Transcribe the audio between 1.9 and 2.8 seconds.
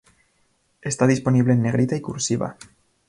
y "cursiva".